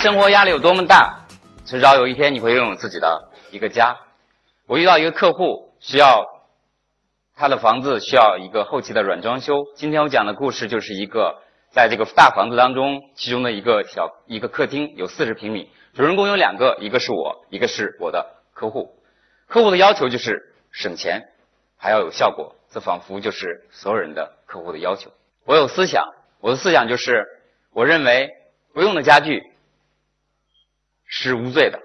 [0.00, 1.26] 生活压力有多么大，
[1.66, 3.98] 迟早有一天你会拥有自己的一个家。
[4.66, 6.24] 我遇到一个客户，需要
[7.36, 9.66] 他的房子需要一个后期的软装修。
[9.76, 18.24] 今天我讲的故事就是一个在这个大房子当中，其中的一个小一个客厅有四十平米，主人公有两个，一个是我，一个是我的
[18.54, 18.98] 客户。
[19.48, 21.28] 客户的要求就是省钱，
[21.76, 25.10] 还要有效果，这仿佛就是所有人的客户的要求。
[25.44, 26.06] 我有思想，
[26.40, 27.26] 我的思想就是
[27.74, 28.30] 我认为
[28.72, 29.42] 不用的家具
[31.10, 31.80] 是无罪的，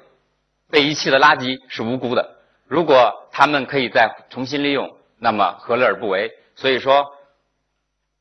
[0.69, 2.37] 被遗弃的垃圾是无辜的。
[2.67, 6.31] 如果他们可以再重新利用，那么何乐而不为？
[6.55, 7.11] 所以说，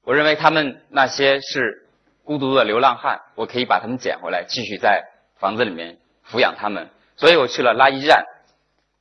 [0.03, 1.87] 我认为他们那些是
[2.25, 5.05] 孤独的流浪汉，我可以把他们捡回来，继续在
[5.39, 6.89] 房子里面抚养他们。
[7.17, 8.25] 所以我去了垃圾站、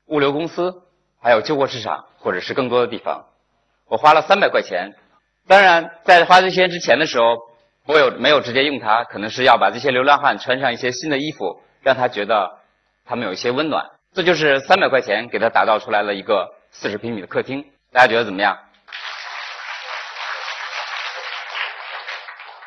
[0.07, 0.83] 物流公司，
[1.21, 3.25] 还有旧货市场，或者是更多的地方。
[3.87, 4.93] 我花了三百块钱。
[5.47, 7.37] 当然，在花这些之前的时候，
[7.85, 9.03] 我有没有直接用它？
[9.05, 12.59] 可能是要把这些流浪汉穿上一些新的衣服，让他觉得
[13.05, 13.91] 他们有一些温暖。
[14.13, 18.57] 这就是三百块钱给他打造出来了一个四十平米的客厅，大家觉得怎么样？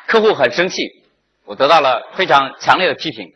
[0.05, 1.03] 客户很生气，
[1.45, 3.33] 我得到了非常强烈的批评。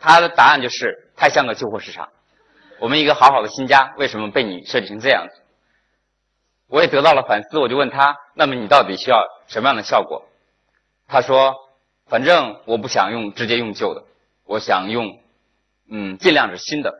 [0.00, 2.08] 他的答案就是太像个旧货市场。
[2.78, 5.42] 我们一个好好的新家，为什么被你设计成这样子？
[6.68, 10.28] 我也得到了反思，我就问他：那么你到底需要什么样的效果？
[11.08, 11.56] 他说：
[12.06, 14.04] 反正我不想用直接用旧的，
[14.50, 15.20] 我想用，
[15.88, 16.92] 嗯，尽量是新的。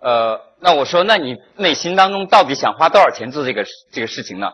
[0.00, 4.52] 呃，那我说，那你内心当中到底想花多少钱做这个这个事情呢？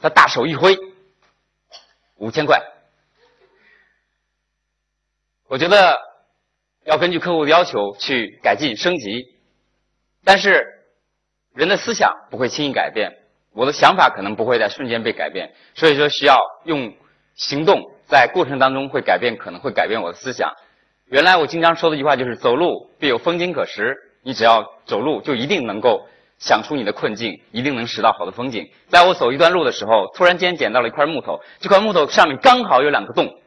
[0.00, 0.76] 他大手一挥，
[2.16, 2.60] 五千块。
[5.46, 5.96] 我觉得
[6.82, 9.32] 要根据客户的要求去改进升级，
[10.24, 10.66] 但是
[11.54, 13.12] 人的思想不会轻易改变，
[13.52, 16.92] 我的想法可能不会在瞬间被改变，所以说需要用
[17.36, 20.52] 行动，在过程当中会改变，可能会改变我的思想。
[21.08, 23.96] 原来我经常说的一句话就是“走路必有风景可识”。
[24.22, 26.08] 你只要走路，就一定能够
[26.38, 28.68] 想出你的困境，一定能拾到好的风景。
[28.88, 33.38] 在我走一段路的时候，突然间捡到了一块木头，这块木头上面刚好有两个洞，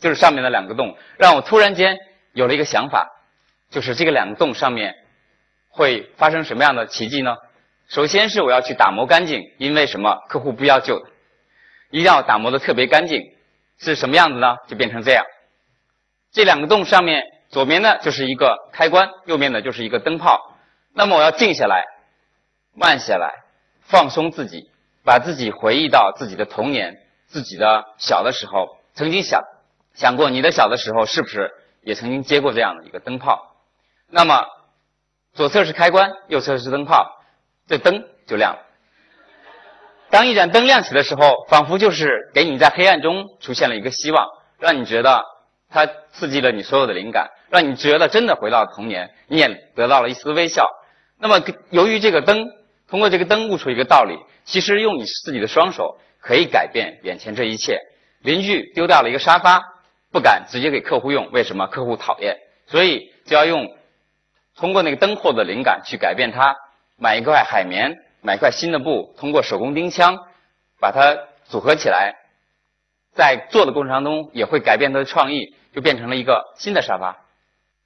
[0.00, 1.96] 就是上面的两个洞，让我突然间
[2.32, 3.08] 有了一个想法，
[3.70, 4.96] 就是这个两个洞上面
[5.68, 7.36] 会发生什么样的奇迹呢？
[7.86, 10.18] 首先是我要去打磨干净，因为什么？
[10.28, 11.00] 客户不要旧，
[11.90, 13.22] 一定要打磨的特别干净。
[13.78, 14.56] 是什么样子呢？
[14.66, 15.24] 就变成这样，
[16.34, 17.30] 这两个洞上面。
[17.50, 20.56] 左边呢就是一个开关，右边呢就是一个灯泡。
[20.92, 21.84] 那么我要静下来，
[22.74, 23.44] 慢下来，
[23.82, 24.68] 放松自己，
[25.04, 29.40] 把自己回忆到自己的童年，自己的小的时候，曾经想
[29.94, 33.54] 想过你的小的时候是不是也曾经接过这样的一个灯泡？
[34.08, 34.46] 那么
[35.32, 37.22] 左侧是开关，右侧是灯泡，
[37.68, 38.62] 这灯就亮了。
[40.10, 44.26] 当一盏灯亮起的时候，仿佛就是给你在黑暗中出现了一个希望，
[44.58, 45.24] 让你觉得
[45.74, 47.28] 它刺激了你所有的灵感。
[47.50, 50.70] 让你觉得真的回到童年，你也得到了一丝微笑。
[51.18, 52.48] 那么，由于这个灯，
[52.88, 57.80] 通过这个灯悟出一个道理：其实用你自己的双手可以改变眼前这一切。
[58.22, 59.60] 邻居丢掉了一个沙发，
[60.10, 61.66] 不敢直接给客户用，为什么？
[61.66, 63.76] 客户讨厌，所以就要用
[64.56, 66.56] 通过那个灯获得灵感去改变它。
[66.96, 70.16] 买一块海绵，买一块新的布，通过手工钉枪
[70.80, 72.14] 把它组合起来，
[73.14, 77.16] 在做的过程当中也会改变它的创意，就变成了一个新的沙发。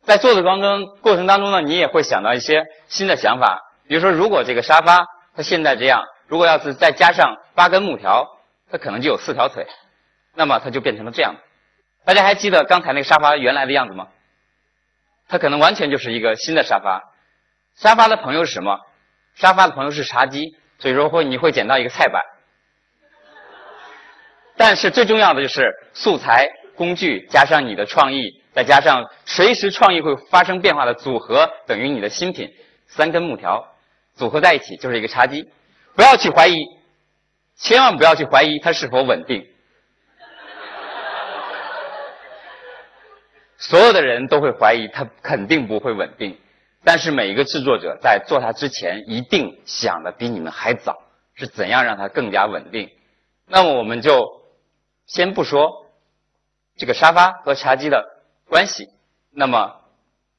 [0.04, 3.62] 在做的过程过程当中呢，你也会想到一些新的想法。
[3.86, 8.26] 比如说，如果这个沙发它现在这样，如果要是再加上八根木条，
[8.70, 9.66] 它可能就有四条腿，
[10.34, 11.34] 那么它就变成了这样。
[12.04, 14.08] 大家还记得刚才那个沙发原来的样子吗？
[15.28, 17.12] 它可能完全就是一个新的沙发。
[17.76, 18.80] 沙发的朋友是什么？
[19.34, 22.22] 沙发的朋友是茶几，所以说会你会捡到一个菜板。
[24.56, 26.48] 但是最重要的就是素材、
[26.78, 28.40] 工具加上你的创意。
[28.54, 32.50] 再加上随时创意会发生变化的组合，等于你的新品。
[32.86, 33.68] 三根木条
[34.16, 35.46] 组合在一起就是一个茶几。
[35.94, 36.66] 不要去怀疑，
[37.56, 39.46] 千万不要去怀疑它是否稳定。
[43.58, 46.36] 所有的人都会怀疑它肯定不会稳定，
[46.82, 50.96] 但是每一个制作者在做它之前，一定想的比你们还早，
[51.34, 52.90] 是怎样让它更加稳定。
[53.46, 54.26] 那么我们就
[55.06, 55.86] 先不说
[56.78, 58.14] 这个沙发和茶几的。
[58.48, 58.88] 关系，
[59.30, 59.82] 那么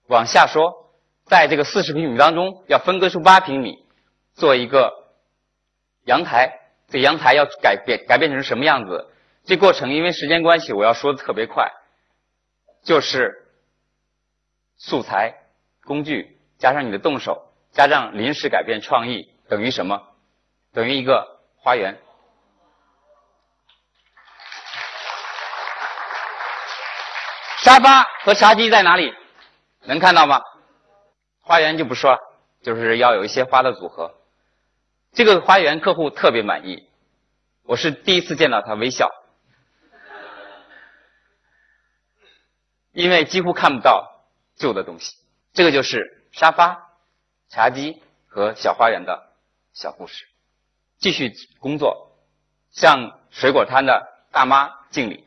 [0.07, 0.89] 往下说，
[1.25, 3.85] 在这个四十平米当中，要分割出八平米，
[4.33, 4.91] 做一个
[6.05, 6.55] 阳台。
[6.87, 9.13] 这阳台要改变改变成什么样子？
[9.45, 11.71] 这过程因为时间关系，我要说的特别快，
[12.81, 13.45] 就是
[14.77, 15.35] 素材、
[15.83, 20.01] 工具加上你的动手，加上临时改变创意，等于什么？
[20.73, 21.99] 等于一个花园。
[27.69, 29.13] 沙发和茶几在哪里？
[29.81, 30.41] 能看到吗？
[31.39, 32.17] 花园就不说了，
[32.63, 34.15] 就是要有一些花的组合。
[35.13, 36.89] 这个花园客户特别满意，
[37.61, 39.07] 我是第一次见到他微笑，
[42.91, 44.25] 因为几乎看不到
[44.55, 45.15] 旧的东西。
[45.53, 46.89] 这个就是沙发、
[47.49, 49.31] 茶几和小花园的
[49.73, 50.25] 小故事。
[50.97, 52.17] 继续工作，
[52.71, 55.23] 向水果摊的大妈敬礼，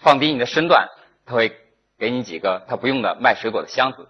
[0.00, 0.88] 放低你的身段，
[1.26, 1.54] 他会
[1.98, 4.08] 给你几个他不用的卖水果的箱子。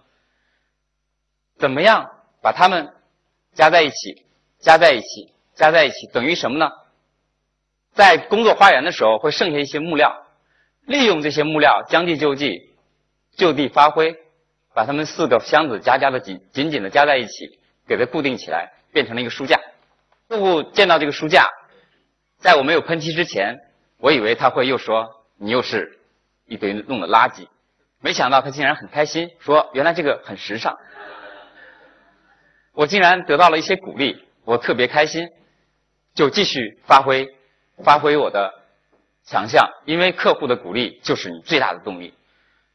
[1.57, 2.11] 怎么样
[2.41, 2.93] 把它们
[3.53, 4.23] 加在一起？
[4.59, 6.71] 加在一起，加在一起等于什么呢？
[7.93, 10.25] 在工作花园的时候会剩下一些木料，
[10.81, 12.71] 利用这些木料将计就计，
[13.35, 14.15] 就地发挥，
[14.73, 19.59] 把它们四个箱子加加的紧紧紧的加在一起，给它固定起来，变成了一个书架。
[20.27, 21.47] 客户见到这个书架，
[22.39, 23.59] 在我没有喷漆之前，
[23.99, 25.96] 我以为他会又说你又是
[26.47, 27.47] 一堆弄的垃圾，
[27.99, 30.77] 没想到他竟然很开心，说原来这个很时尚。
[32.73, 34.23] 我竟然得到了一些鼓励。
[34.45, 35.27] 我特别开心，
[36.15, 37.27] 就继续发挥，
[37.83, 38.63] 发挥我的
[39.25, 42.13] 强项，因为客户的鼓励就是你最大的动力。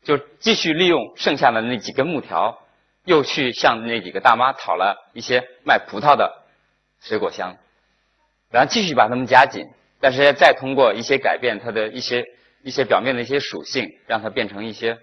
[0.02, 2.58] 就继续利用剩下的那几根木条，
[3.04, 6.42] 又去向那几个大妈讨了一些卖葡萄的
[7.00, 7.56] 水果箱，
[8.50, 9.64] 然后继续把它们夹紧，
[9.98, 12.26] 但是再通过一些改变它的一些
[12.62, 14.98] 一些表面的一些属性，让它变成一些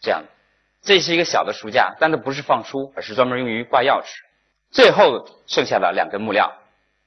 [0.00, 0.24] 这样。
[0.82, 4.08] 这是一个小的书架，但它不是放书，而是专门用于挂钥匙。
[4.70, 6.52] 最后剩下的两根木料，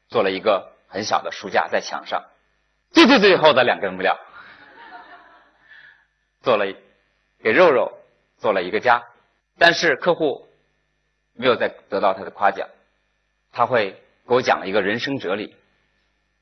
[0.07, 2.25] 做了一个很小的书架在墙上。
[2.91, 4.19] 最最最后的两根木料，
[6.41, 6.65] 做了
[7.43, 7.91] 给肉肉
[8.37, 9.03] 做了一个家。
[9.57, 10.47] 但是客户
[11.33, 12.67] 没有再得到他的夸奖，
[13.51, 13.91] 他会
[14.27, 15.55] 给我讲了一个人生哲理。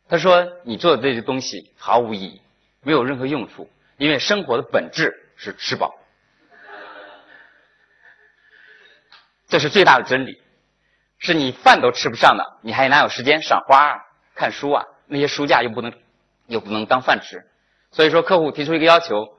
[0.07, 2.41] 他说：“你做的这些东西毫无意义，
[2.87, 5.99] 没有任何用处，因为生活的本质是吃饱。”
[9.49, 10.41] 这是最大的真理。
[11.19, 14.05] 是你饭都吃不上的，你还哪有时间赏花、啊、
[14.35, 14.85] 看书啊？
[15.05, 15.91] 那些书架又不能，
[16.45, 17.45] 又不能当饭吃。
[17.91, 19.37] 所以说，客户提出一个要求：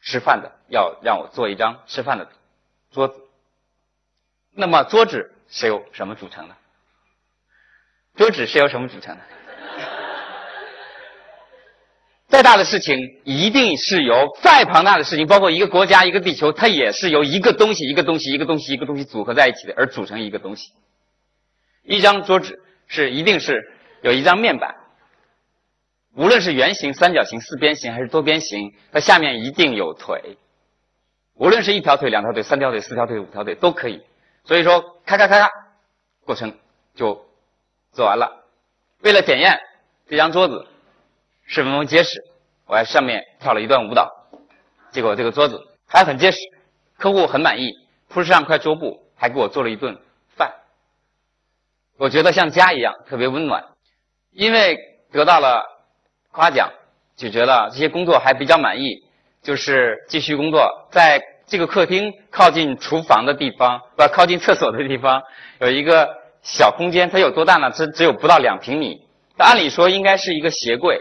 [0.00, 2.28] 吃饭的要让我做一张吃饭的
[2.90, 3.20] 桌子。
[4.50, 6.56] 那么桌子是由什么组成的？
[8.16, 9.22] 桌子是由什么组成的？
[12.28, 20.72] 再大的事情，一定是由再庞大的事情，包括一个国家、一个地球，它也是由一个东西、一个东西、一个东西、一个东西组合在一起的，而组成一个东西。
[21.82, 23.72] 一张桌子是一定是
[24.02, 24.76] 有一张面板，
[26.16, 30.36] 无论是圆形、三角形、四边形还是多边形，它下面一定有腿。
[31.34, 34.02] 无论是一条腿、两条腿、三条腿、四条腿、五条腿都可以。
[34.44, 35.50] 所以说，咔咔咔咔，
[36.26, 36.54] 过程
[36.94, 37.24] 就
[37.92, 38.44] 做完了。
[39.00, 39.58] 为了检验
[40.10, 40.66] 这张桌子。
[41.48, 42.22] 是否结实？
[42.66, 44.28] 我在上面跳了一段舞蹈，
[44.92, 46.38] 结果这个桌子还很结实，
[46.98, 47.72] 客户很满意，
[48.08, 49.98] 铺上块桌布，还给我做了一顿
[50.36, 50.52] 饭。
[51.96, 53.64] 我觉得像家一样，特别温暖。
[54.30, 54.78] 因为
[55.10, 55.64] 得到了
[56.30, 56.70] 夸奖，
[57.16, 59.02] 就觉得这些工作还比较满意，
[59.42, 60.86] 就是继续工作。
[60.90, 65.22] 在这个客厅靠近厨房的地方，不靠近厕所的地方，
[65.60, 67.70] 有一个小空间，它有多大呢？
[67.70, 69.02] 只只有不到两平米。
[69.38, 71.00] 按理说应该是一个鞋柜。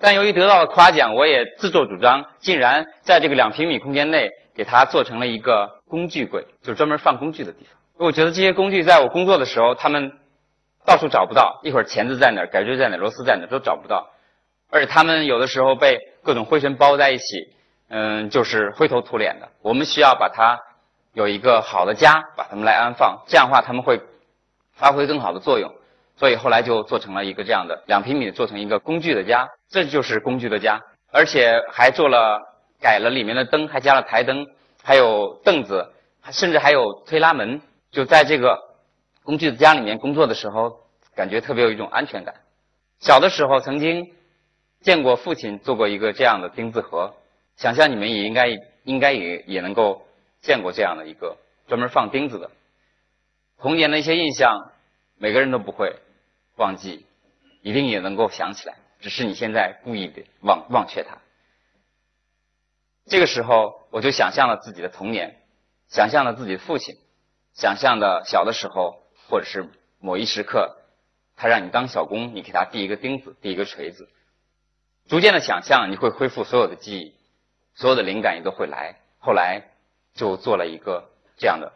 [0.00, 7.72] 但由于得到了夸奖，我也自作主张，竟然在这个两平米空间内给它做成了一个工具柜，就是专门放工具的地方。
[8.06, 10.12] 我觉得这些工具在我工作的时候，他们
[10.86, 14.08] 到处找不到，一会儿钳子在哪儿，改锥在哪儿，螺丝在哪儿都找不到，
[14.70, 17.52] 而且他们有的时候被各种灰尘包在一起，
[17.88, 19.48] 嗯，就是灰头土脸的。
[19.62, 20.60] 我们需要把它
[21.12, 24.00] 有一个好的家，把它们来安放，这样的话他们会
[24.74, 25.74] 发挥更好的作用。
[26.18, 30.82] 所以后来就做成了一个这样的两平米，做成一个工具的家，这就是工具的家，
[31.12, 32.40] 而且还做了
[32.80, 34.44] 改了里面的灯，还加了台灯，
[34.82, 35.92] 还有凳子，
[36.32, 37.62] 甚至还有推拉门。
[37.92, 38.58] 就在这个
[39.22, 40.80] 工具的家里面工作的时候，
[41.14, 42.34] 感觉特别有一种安全感。
[42.98, 44.12] 小的时候曾经
[44.80, 47.14] 见过父亲做过一个这样的钉子盒，
[47.56, 48.48] 想象你们也应该
[48.82, 50.04] 应该也也能够
[50.42, 51.36] 见过这样的一个
[51.68, 52.50] 专门放钉子的。
[53.60, 54.72] 童年的一些印象，
[55.16, 55.94] 每个人都不会。
[56.58, 57.06] 忘记，
[57.62, 61.18] 一定也能够想起来，只是你现在故意的忘忘却它。
[63.06, 65.40] 这个时候，我就想象了自己的童年，
[65.88, 66.96] 想象了自己的父亲，
[67.54, 70.76] 想象的小的时候，或者是某一时刻，
[71.36, 74.08] 他让你当小工，你给他递一个钉子，递一个锤子，
[75.06, 77.14] 逐渐的想象，你会恢复所有的记忆，
[77.74, 78.96] 所有的灵感也都会来。
[79.20, 79.62] 后来
[80.14, 81.72] 就做了一个这样的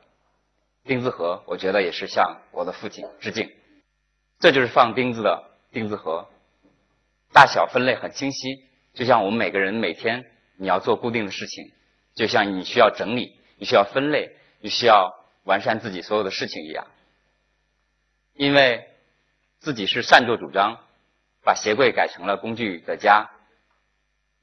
[0.84, 3.50] 钉子盒，我觉得也是向我的父亲致敬。
[4.42, 6.26] 这就是放钉子的钉子盒，
[7.32, 11.70] 大小分类很清晰，就像我们每个人每天你要做固定的事情，
[12.16, 16.88] 就像你需要整理、你需要分类、你需要完善自己所有的事情一样。
[18.34, 18.88] 因为
[19.60, 20.80] 自己是擅作主张，
[21.44, 23.30] 把鞋柜改成了工具的家，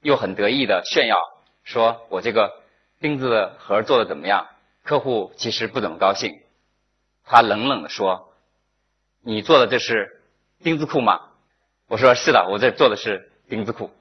[0.01, 1.17] 又很得意的炫耀
[1.65, 2.63] 说：“我这个
[3.01, 4.47] 钉子盒做的怎么样？”
[4.81, 6.39] 客户其实不怎么高兴，
[7.25, 8.28] 他冷冷的说
[9.29, 10.21] ：“你做的这是
[10.63, 11.21] 钉子裤吗？”
[11.87, 13.91] 我说：“是的，我这做的是钉子裤。”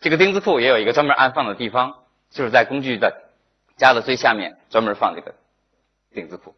[0.00, 3.30] 这个钉子裤也有一个专门安放的地方，就是在工具的
[3.76, 5.34] 家的最下面，专门放这个
[6.12, 6.54] 钉子裤。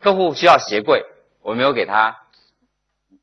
[0.00, 1.04] 客户需要鞋柜，
[1.42, 2.22] 我没有给他，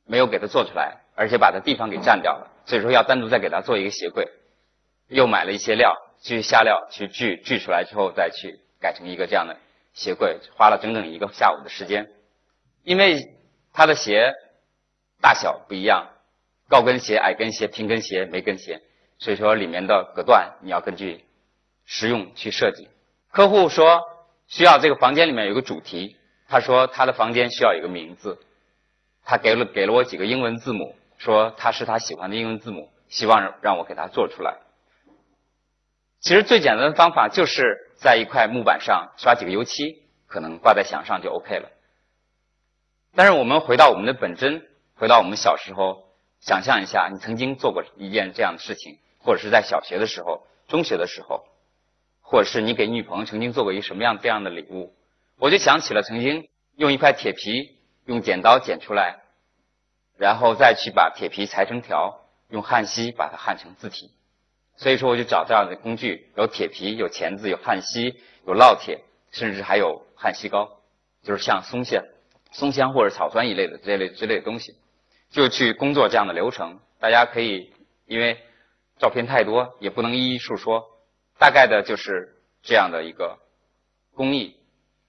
[0.06, 4.30] 没有给他做出来，而且把他地方给占掉了，所以说要单独再给他做一个鞋柜。
[5.08, 9.58] 又买了一些料，去下料，去锯锯出来之后，再去改成一个这样的
[9.94, 12.10] 鞋柜，花了整整一个下午的时间。
[12.90, 13.36] 因为
[13.72, 14.34] 他的鞋
[15.22, 16.08] 大小不一样，
[16.68, 18.82] 高跟鞋、矮跟鞋、平跟鞋、没跟鞋。
[19.20, 21.24] 所以说里面的隔断你要根据
[21.86, 22.90] 实用去设计。
[23.30, 24.02] 客户说
[24.48, 26.16] 需要这个房间里面有个主题，
[26.48, 28.40] 他说他的房间需要一个名字，
[29.24, 34.58] 他给了给了我几个英文字母，说他是他喜欢的英文字母，希望让我给他做出来。
[36.22, 41.70] 其实最简单的方法就是在一块木板上刷几个油漆，可能挂在墙上就 OK 了。
[43.16, 46.06] 但是我们回到我们的本真，回到我们小时候，
[46.40, 48.98] 想象一下，你曾经做过一件这样的事情。
[49.22, 51.44] 或者是在小学的时候、中学的时候，
[52.22, 54.96] 或者是你给女朋友曾经做过一个什么样这样的礼物，
[55.38, 56.48] 我就想起了曾经
[56.78, 59.18] 用一块铁皮，用剪刀剪出来，
[60.18, 64.10] 然后再去把铁皮裁成条，用焊锡把它焊成字体。
[64.78, 70.80] 所以说，我就找这样的工具，有铁皮、有钳子、有焊锡、有烙铁，甚至还有焊锡膏，
[71.24, 72.06] 就是像松香、
[72.52, 74.76] 松香或者草酸一类的这类之类的东西，
[75.30, 76.80] 就去工作这样的流程。
[77.00, 77.74] 大家可以
[78.06, 78.44] 因为。
[79.00, 80.86] 照片太多，也不能一一述说。
[81.38, 83.40] 大概的就是这样的一个
[84.14, 84.58] 工艺，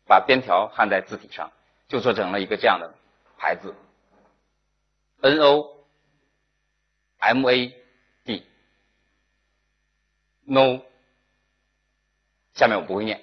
[0.06, 1.50] 把边条焊在字体上，
[1.88, 2.94] 就做成了一个这样的
[3.36, 3.74] 牌子
[5.22, 5.84] ：N O
[7.18, 7.74] M A
[8.24, 8.46] D
[10.44, 10.82] No。
[12.54, 13.20] 下面我不会念，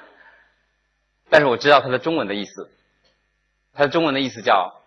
[1.30, 2.70] 但是我知道它的中文的意思。
[3.80, 4.78] 它的中文的意思叫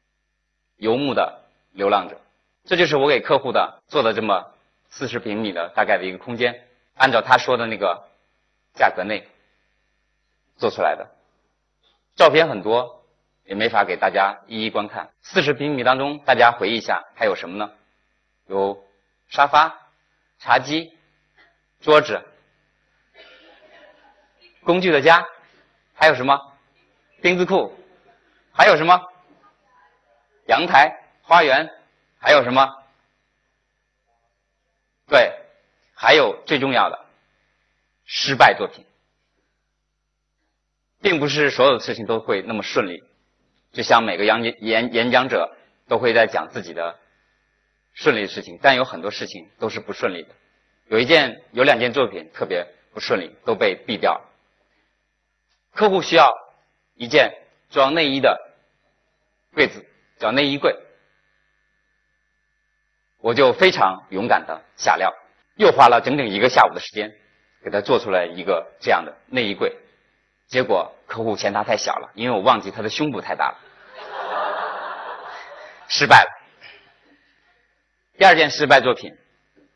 [0.80, 2.18] “游牧的流浪者”。
[2.64, 4.50] 这就是我给客户的做的这么
[4.88, 8.08] 四十平米的大概的一个空间，按照他说的那个
[8.72, 9.28] 价格内
[10.56, 11.10] 做出来的。
[12.16, 13.04] 照片很多，
[13.44, 15.10] 也没法给大家一一观看。
[15.20, 17.72] 四十平米当中，大家回忆一下还有什么呢？
[18.46, 18.82] 有
[19.28, 19.90] 沙发、
[20.38, 20.96] 茶几、
[21.82, 22.22] 桌子、
[24.62, 25.28] 工具的家，
[25.92, 26.54] 还有什么？
[27.20, 27.74] 钉子裤，
[28.54, 29.12] 还有什么？
[30.46, 31.68] 阳台、花园。
[32.26, 32.82] 还有什么？
[35.06, 35.30] 对，
[35.94, 37.04] 还有最重要的
[38.06, 38.86] 失败作品，
[41.02, 43.04] 并不是所有的事情都会那么顺利。
[43.74, 45.54] 就像每个演演演讲者
[45.86, 46.98] 都会在讲自己的
[47.92, 50.30] 顺利的事情，但有很多事情都是不顺利的。
[50.86, 54.30] 有一件、有两件作品特别不顺利，都被毙掉了。
[55.74, 56.32] 客户需要
[56.94, 57.34] 一件
[57.68, 58.43] 装内衣的
[59.54, 59.86] 柜子，
[60.18, 60.76] 叫内衣柜。
[63.20, 65.14] 我就非常勇敢的下料，
[65.56, 67.14] 又花了整整一个下午的时间，
[67.62, 69.74] 给他做出来一个这样的内衣柜。
[70.46, 73.56] 结果客户嫌它太小了，因为我忘记他的胸部太大了，
[75.88, 76.30] 失败了。
[78.18, 79.16] 第二件失败作品，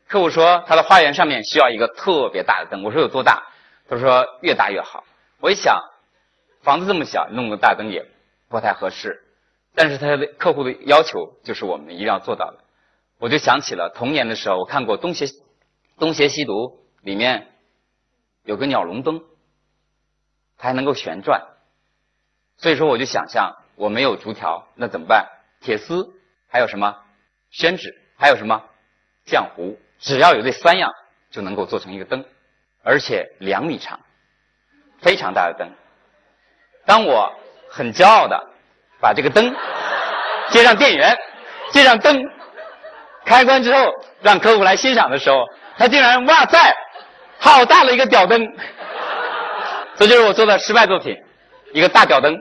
[0.07, 2.83] 客户说他的花园上面需要一个特别大的灯。
[2.83, 3.47] 我说有多大？
[3.89, 5.03] 他说越大越好。
[5.39, 5.81] 我一想，
[6.61, 8.05] 房子这么小，弄个大灯也
[8.47, 9.23] 不太合适。
[9.79, 12.57] 但是他的客户的要求就是我们一定要做到的。
[13.17, 15.25] 我就想起了童年的时候，我看过《东邪
[15.97, 16.51] 东邪西毒》，
[17.05, 17.47] 里面
[18.43, 19.23] 有个鸟笼灯，
[20.57, 21.47] 它还能够旋转。
[22.57, 25.29] 所以说，我就想象我没有竹条，那怎么办？
[25.61, 26.13] 铁丝，
[26.49, 27.01] 还有什么？
[27.49, 28.61] 宣纸，还有什么？
[29.25, 29.79] 浆糊。
[29.97, 30.91] 只要有这三样，
[31.31, 32.25] 就能够做成一个灯，
[32.83, 34.01] 而且两米长，
[34.99, 35.71] 非常大的灯。
[36.85, 37.33] 当我
[37.69, 38.48] 很骄傲的
[38.99, 39.55] 把这个灯
[40.49, 41.17] 接上电源，
[41.71, 42.21] 接上灯。
[43.25, 43.91] 开关之后，
[44.21, 45.45] 让客户来欣赏的时候，
[45.77, 46.75] 他竟然哇塞，
[47.37, 48.41] 好大的一个吊灯！
[49.95, 51.15] 这就是我做的失败作品，
[51.73, 52.35] 一个大吊灯。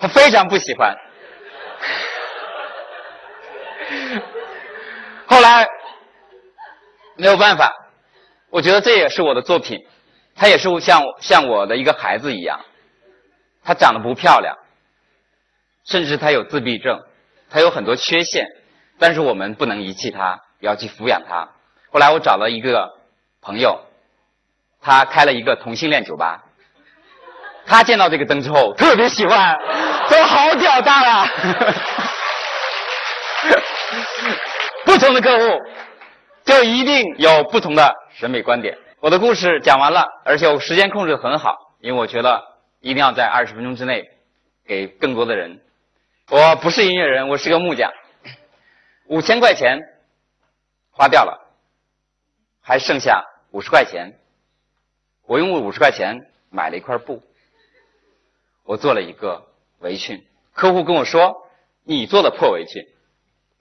[0.00, 0.96] 他非常不喜欢。
[5.26, 5.66] 后来
[7.16, 7.70] 没有办法，
[8.48, 9.78] 我觉得这也是我的作品，
[10.36, 12.60] 他也是像像我的一个孩子一样，
[13.62, 14.56] 他长得不漂亮，
[15.88, 17.00] 甚至他有自闭症，
[17.50, 18.46] 他有很多缺陷。
[18.98, 21.48] 但是我们不能遗弃他，要去抚养他。
[21.90, 22.92] 后来我找了一个
[23.40, 23.80] 朋友，
[24.82, 26.44] 他开了一个同性恋酒吧。
[27.64, 29.56] 他见到这个灯之后特别喜欢，
[30.08, 31.26] 说好屌大啊！
[34.84, 35.60] 不同的客户
[36.44, 38.76] 就一定有不同的审美观点。
[39.00, 42.42] 我的故事讲完了，而且我时间控制的很好，因为我觉得
[42.80, 44.04] 一定要在二十分钟之内
[44.66, 45.60] 给更多的人。
[46.30, 47.90] 我不是音乐人，我是个木匠。
[49.06, 49.78] 五千块钱
[50.90, 51.48] 花掉了，
[52.60, 54.20] 还剩下五十块钱。
[55.24, 57.22] 我用五十块钱买了一块布。
[58.64, 59.46] 我做了一个
[59.78, 61.48] 围裙，客户跟我说
[61.82, 62.86] ：“你做的破围裙，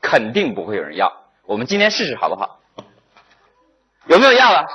[0.02, 1.24] 肯定不会有人要。
[1.44, 2.60] 我们今天试试好不好？
[4.08, 4.68] 有没有要的？”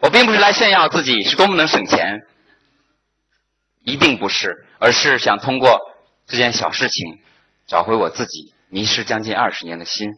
[0.00, 2.26] 我并不是来炫耀自己是多么能省钱，
[3.90, 5.80] 一定不是，而是想通过
[6.26, 7.18] 这件小事情
[7.66, 10.10] 找回我自己迷失将近二十年的心。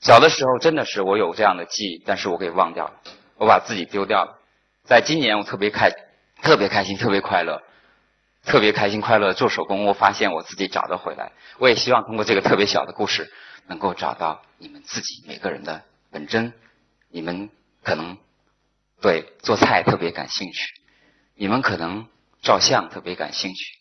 [0.00, 2.94] 小的时候真的是我有这样的记忆，但是我给忘掉了，
[3.36, 4.38] 我把自己丢掉了。
[4.84, 5.90] 在今年，我特别开，
[6.42, 7.62] 特别开心，特别快乐，
[8.44, 9.86] 特别开心快乐做手工。
[9.86, 11.32] 我发现我自己找得回来。
[11.58, 13.32] 我也希望通过这个特别小的故事，
[13.68, 16.52] 能够找到你们自己每个人的本真。
[17.08, 17.48] 你们
[17.82, 18.18] 可能
[19.00, 20.74] 对做菜特别感兴趣，
[21.34, 22.06] 你们可能
[22.46, 23.76] 照相特别感兴趣，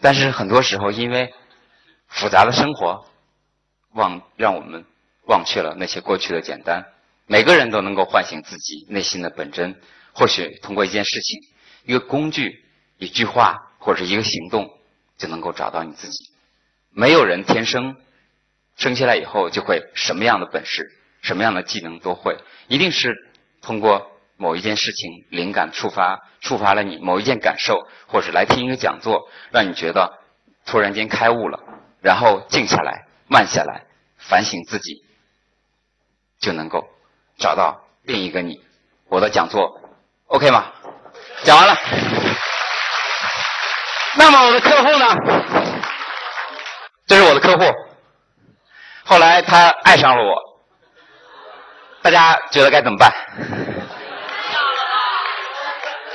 [0.00, 1.34] 但是很多时候因为
[2.06, 3.04] 复杂的生活，
[3.92, 4.84] 忘让我们
[5.26, 6.86] 忘却了那些过去的简单。
[7.26, 9.80] 每个人都能够唤醒自己内心的本真。
[10.12, 11.40] 或许通过一件事情、
[11.84, 12.64] 一个工具、
[12.98, 14.78] 一句话或者一个行动，
[15.18, 16.30] 就能够找到你自己。
[16.90, 17.96] 没有人天生
[18.76, 20.88] 生下来以后就会什么样的本事、
[21.20, 22.38] 什么样的技能都会，
[22.68, 23.12] 一定是
[23.60, 30.18] 通过某一件事情灵感触发，触发了你某一件感受，或是来听一个讲座，让你觉得
[30.66, 31.60] 突然间开悟了，
[32.02, 33.86] 然后静下来、慢下来，
[34.18, 35.02] 反省自己，
[36.38, 36.86] 就能够
[37.38, 38.60] 找到另一个你。
[39.08, 39.80] 我的讲座。
[40.26, 40.72] OK 吗？
[41.44, 41.76] 讲完了。
[44.18, 45.16] 那么我的客户呢？
[47.06, 47.64] 这是我的客户。
[49.04, 50.34] 后来他爱上了我。
[52.02, 53.12] 大家觉得该怎么办？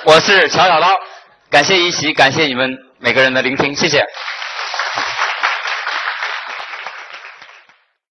[0.03, 0.87] 我是乔小刀，
[1.51, 4.03] 感谢一席，感谢你们每个人的聆听，谢谢。